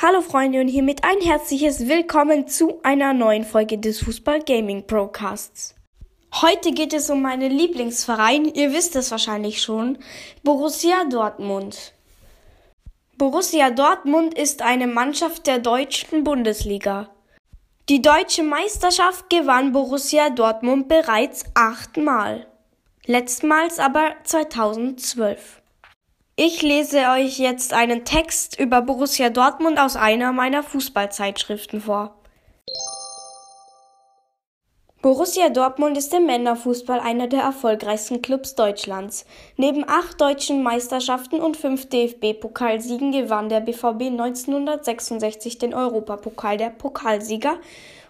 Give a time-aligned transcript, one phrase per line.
[0.00, 5.74] Hallo Freunde und hiermit ein herzliches Willkommen zu einer neuen Folge des Fußball Gaming Procasts.
[6.36, 9.98] Heute geht es um meinen Lieblingsverein, ihr wisst es wahrscheinlich schon,
[10.44, 11.94] Borussia Dortmund.
[13.16, 17.10] Borussia Dortmund ist eine Mannschaft der deutschen Bundesliga.
[17.88, 22.46] Die deutsche Meisterschaft gewann Borussia Dortmund bereits achtmal.
[23.06, 25.60] Letztmals aber 2012.
[26.40, 32.14] Ich lese euch jetzt einen Text über Borussia Dortmund aus einer meiner Fußballzeitschriften vor.
[35.02, 39.26] Borussia Dortmund ist im Männerfußball einer der erfolgreichsten Clubs Deutschlands.
[39.56, 47.56] Neben acht deutschen Meisterschaften und fünf DFB-Pokalsiegen gewann der BVB 1966 den Europapokal der Pokalsieger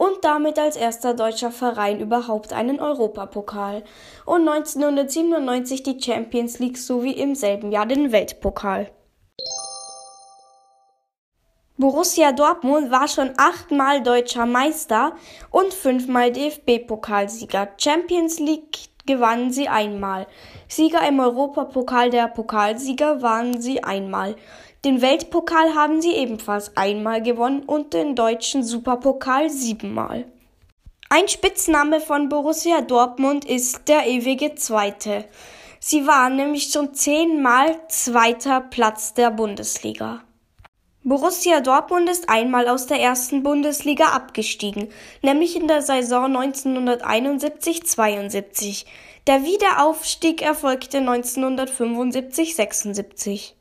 [0.00, 3.84] und damit als erster deutscher Verein überhaupt einen Europapokal
[4.24, 8.90] und 1997 die Champions League sowie im selben Jahr den Weltpokal.
[11.76, 15.12] Borussia Dortmund war schon achtmal deutscher Meister
[15.50, 17.68] und fünfmal DFB-Pokalsieger.
[17.76, 20.26] Champions League gewannen sie einmal.
[20.68, 24.36] Sieger im Europapokal der Pokalsieger waren sie einmal.
[24.84, 30.26] Den Weltpokal haben sie ebenfalls einmal gewonnen und den deutschen Superpokal siebenmal.
[31.10, 35.24] Ein Spitzname von Borussia Dortmund ist der ewige Zweite.
[35.80, 40.22] Sie waren nämlich schon zehnmal zweiter Platz der Bundesliga.
[41.02, 44.90] Borussia Dortmund ist einmal aus der ersten Bundesliga abgestiegen,
[45.22, 48.84] nämlich in der Saison 1971-72.
[49.26, 53.54] Der Wiederaufstieg erfolgte 1975-76.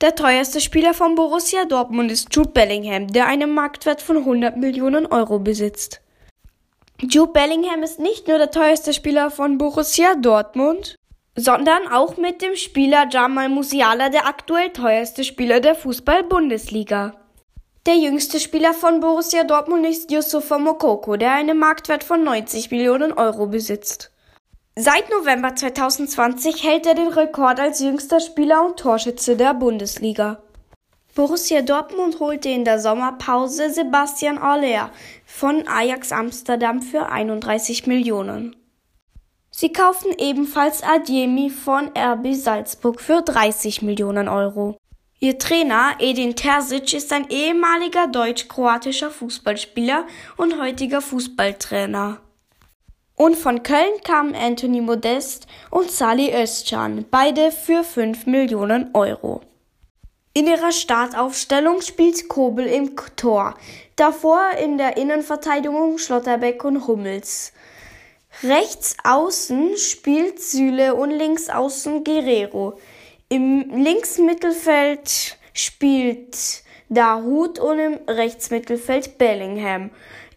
[0.00, 5.06] Der teuerste Spieler von Borussia Dortmund ist Jude Bellingham, der einen Marktwert von 100 Millionen
[5.06, 6.00] Euro besitzt.
[7.00, 10.94] Jude Bellingham ist nicht nur der teuerste Spieler von Borussia Dortmund,
[11.36, 17.14] sondern auch mit dem Spieler Jamal Musiala der aktuell teuerste Spieler der Fußball-Bundesliga.
[17.86, 23.12] Der jüngste Spieler von Borussia Dortmund ist Yusufa Mokoko, der einen Marktwert von 90 Millionen
[23.12, 24.10] Euro besitzt.
[24.76, 30.42] Seit November 2020 hält er den Rekord als jüngster Spieler und Torschütze der Bundesliga.
[31.14, 34.90] Borussia Dortmund holte in der Sommerpause Sebastian Aller
[35.24, 38.54] von Ajax Amsterdam für 31 Millionen.
[39.60, 44.78] Sie kauften ebenfalls Adjemi von RB Salzburg für 30 Millionen Euro.
[45.18, 50.06] Ihr Trainer Edin Terzic ist ein ehemaliger deutsch-kroatischer Fußballspieler
[50.38, 52.22] und heutiger Fußballtrainer.
[53.16, 59.42] Und von Köln kamen Anthony Modest und Sali Özcan, beide für 5 Millionen Euro.
[60.32, 63.56] In ihrer Startaufstellung spielt Kobel im Tor,
[63.96, 67.52] davor in der Innenverteidigung Schlotterbeck und Hummels.
[68.42, 72.78] Rechts außen spielt Süle und links außen Guerrero.
[73.28, 79.90] Im Linksmittelfeld spielt Dahut und im Rechtsmittelfeld Bellingham.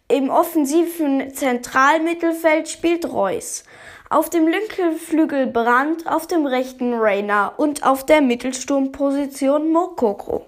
[0.09, 3.63] Im offensiven Zentralmittelfeld spielt Reus.
[4.09, 10.45] Auf dem linken Flügel Brandt, auf dem rechten Reiner und auf der Mittelsturmposition Mokoko.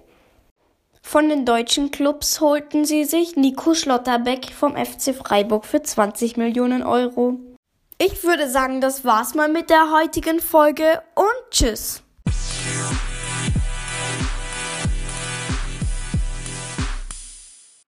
[1.08, 6.82] Von den deutschen Clubs holten sie sich Nico Schlotterbeck vom FC Freiburg für 20 Millionen
[6.82, 7.38] Euro.
[8.00, 12.02] Ich würde sagen, das war's mal mit der heutigen Folge und tschüss.